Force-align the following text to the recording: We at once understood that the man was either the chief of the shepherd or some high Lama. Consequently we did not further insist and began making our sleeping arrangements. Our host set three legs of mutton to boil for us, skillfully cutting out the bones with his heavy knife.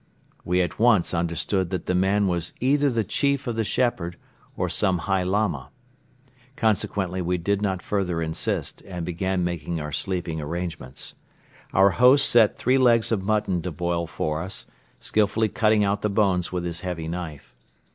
We 0.43 0.63
at 0.63 0.79
once 0.79 1.13
understood 1.13 1.69
that 1.69 1.85
the 1.85 1.93
man 1.93 2.27
was 2.27 2.53
either 2.59 2.89
the 2.89 3.03
chief 3.03 3.45
of 3.45 3.55
the 3.55 3.63
shepherd 3.63 4.17
or 4.57 4.67
some 4.67 4.97
high 5.05 5.21
Lama. 5.21 5.69
Consequently 6.55 7.21
we 7.21 7.37
did 7.37 7.61
not 7.61 7.83
further 7.83 8.19
insist 8.19 8.81
and 8.87 9.05
began 9.05 9.43
making 9.43 9.79
our 9.79 9.91
sleeping 9.91 10.41
arrangements. 10.41 11.13
Our 11.71 11.91
host 11.91 12.27
set 12.27 12.57
three 12.57 12.79
legs 12.79 13.11
of 13.11 13.21
mutton 13.21 13.61
to 13.61 13.69
boil 13.69 14.07
for 14.07 14.41
us, 14.41 14.65
skillfully 14.99 15.49
cutting 15.49 15.83
out 15.85 16.01
the 16.01 16.09
bones 16.09 16.51
with 16.51 16.63
his 16.63 16.79
heavy 16.79 17.07
knife. 17.07 17.53